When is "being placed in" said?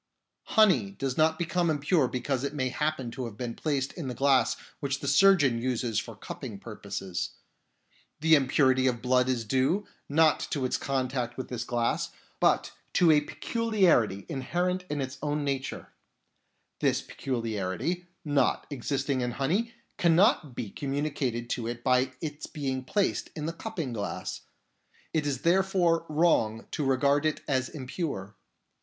22.47-23.45